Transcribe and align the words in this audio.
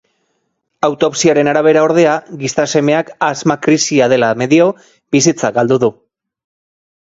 Autopsiaren 0.87 1.49
arabera 1.51 1.83
ordea, 1.89 2.15
gizasemeak 2.41 3.13
asma-krisia 3.29 4.11
dela 4.17 4.33
medio, 4.45 4.73
bizitza 5.19 5.55
galdu 5.63 5.83
du. 5.89 5.95